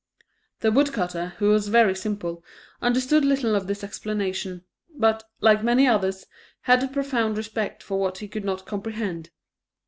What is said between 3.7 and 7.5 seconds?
explanation; but, like many others, had a profound